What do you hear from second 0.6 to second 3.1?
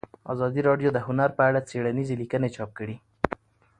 راډیو د هنر په اړه څېړنیزې لیکنې چاپ کړي.